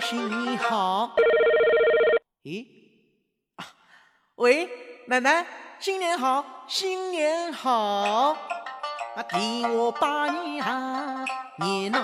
[0.00, 1.14] 新年好！
[2.42, 2.66] 咦？
[3.56, 3.66] 啊，
[4.36, 4.68] 喂，
[5.06, 5.46] 奶奶，
[5.78, 8.36] 新年好，新年好！
[9.14, 11.24] 啊，替我拜年啊，
[11.58, 12.00] 年闹！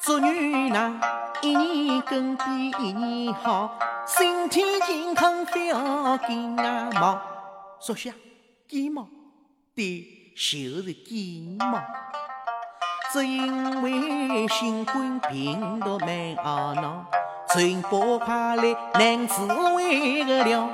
[0.00, 1.00] 祝你那
[1.40, 2.44] 一年更比
[2.78, 6.30] 一年好，身体健康，不要感
[6.94, 7.20] 冒。
[7.80, 8.10] 说下
[8.68, 9.08] 感冒，
[9.74, 11.80] 对，就是感冒。
[13.12, 17.04] 只因为新冠病毒蛮懊恼，
[17.48, 20.68] 传播快来难自卫个了。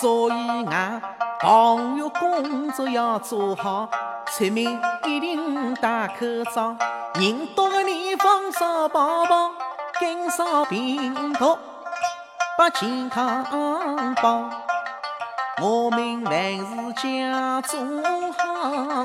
[0.00, 1.02] 所以俺
[1.40, 3.88] 防疫工作要做好，
[4.26, 6.76] 出门一定戴口罩，
[7.14, 9.50] 人多的地方少跑跑，
[9.98, 11.58] 减少病毒，
[12.56, 14.48] 把健康保。
[15.60, 17.80] 我们万事家做
[18.38, 19.04] 好，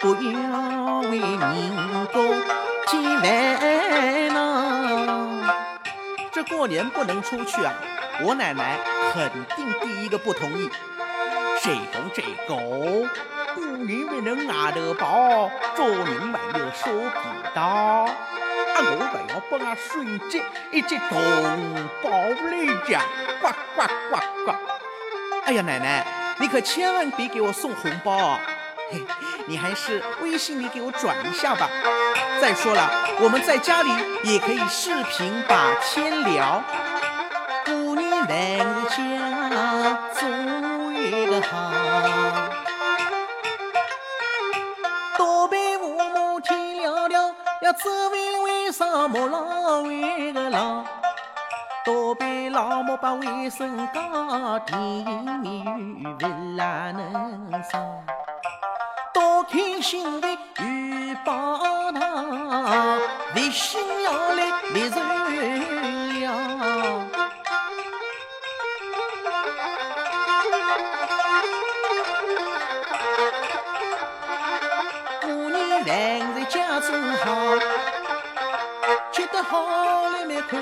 [0.00, 0.77] 不要
[1.10, 2.34] 为人多
[2.86, 5.54] 添烦恼。
[6.30, 7.72] 这过年不能出去啊！
[8.22, 8.78] 我奶奶
[9.12, 10.70] 肯定第一个不同意。
[11.62, 12.54] 这个这个，
[13.54, 17.18] 过年不能外头跑，做人还要说皮
[17.54, 17.62] 道。
[17.62, 18.06] 啊，
[18.78, 21.18] 我还要帮俺孙子一只同
[22.02, 23.02] 胞来讲，
[23.40, 24.48] 呱呱呱呱。
[25.44, 26.06] 哎呀，奶奶，
[26.38, 28.40] 你可千万别给我送红包啊！
[28.90, 29.04] 嘿，
[29.46, 31.68] 你还是微信里给我转一下吧。
[32.40, 32.88] 再说了，
[33.20, 33.90] 我们在家里
[34.24, 36.62] 也可以视频把天聊。
[38.28, 38.28] 万
[38.90, 41.72] 事家做一个好，
[45.16, 50.84] 多陪父母天聊聊，要走为为啥莫老为个老？
[51.84, 57.78] 多陪老母把卫生搞，甜言蜜语不拉能少。
[59.50, 60.28] 天心的
[60.60, 61.58] 玉宝
[61.92, 62.98] 堂，
[63.34, 64.42] 立心要力
[64.74, 65.00] 立成
[66.20, 66.36] 梁。
[75.22, 75.88] 过年饭
[76.34, 77.26] 在家中好，
[79.10, 80.60] 吃得好来没看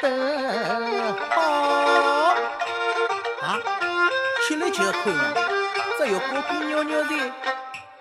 [0.00, 0.04] 得
[1.30, 1.42] 好，
[3.42, 3.58] 啊，
[4.46, 5.02] 吃了就看。
[6.06, 7.55] 有个姑娘娘在。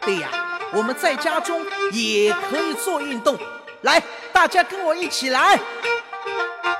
[0.05, 0.29] 对呀，
[0.71, 1.61] 我们在家中
[1.91, 3.37] 也可以做运动。
[3.81, 4.01] 来，
[4.31, 5.55] 大家跟我一起来，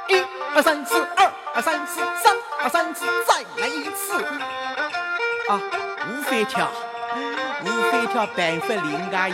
[0.08, 0.24] 一
[0.56, 4.24] 二三四，二二三四，三二三四，再来一次
[5.50, 5.60] 啊！
[6.08, 6.70] 无飞跳。
[7.64, 9.34] 无非跳办法另外有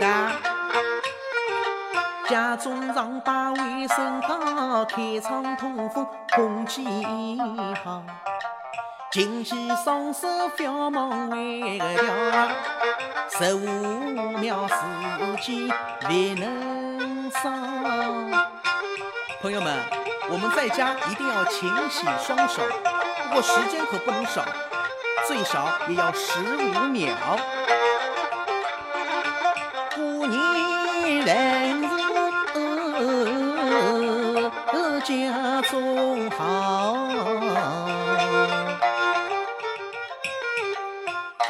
[0.00, 0.32] 的，
[2.28, 6.84] 家中常把卫生搞，开窗通风，空气
[7.84, 8.02] 好。
[9.12, 12.50] 勤洗双手，不要忙为个了，
[13.28, 14.74] 十五秒时
[15.42, 15.68] 间
[16.08, 17.50] 别能少。
[19.42, 19.76] 朋友们，
[20.30, 22.62] 我们在家一定要勤洗双手，
[23.28, 24.42] 不过时间可不能少。
[25.28, 27.12] 最少也要十五秒。
[29.94, 30.40] 过年
[31.26, 31.82] 万
[35.02, 36.71] 事家中好，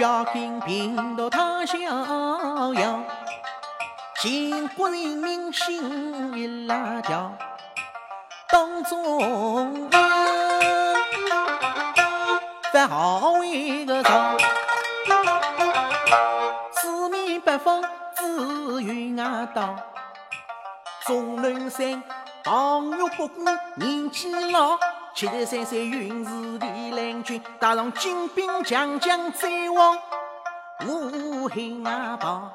[0.02, 1.78] 家庭病毒太逍
[2.74, 3.00] 遥，
[4.16, 7.32] 全国人民心一辣条，
[8.48, 9.88] 当中。
[12.72, 14.36] 在好为个朝，
[16.72, 17.80] 四面八方
[18.16, 19.76] 资源啊到，
[21.06, 22.02] 钟南山
[22.42, 23.44] 唐玉不过
[23.76, 24.76] 年纪老，
[25.14, 29.96] 七十三岁云氏的郎君，带上精兵强将再往
[30.86, 32.50] 武汉啊跑，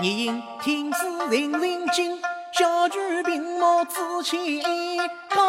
[0.00, 2.20] 夜饮听使人人惊，
[2.52, 4.62] 小军兵马志气
[5.30, 5.42] 高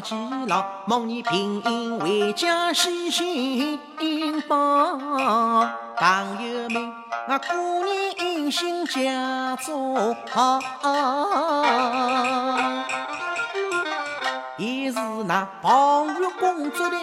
[0.00, 0.14] 记
[0.48, 3.78] 牢，望你平安回家，喜新
[4.48, 4.56] 报。
[5.96, 6.92] 朋友们，
[7.28, 10.58] 我过年新家做好，
[14.56, 16.96] 也是那防御工作的。